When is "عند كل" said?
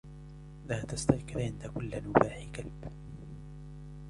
1.37-1.97